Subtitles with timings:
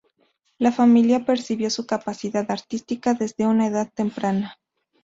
[0.57, 4.57] La familia percibió su capacidad artística desde una edad temprana.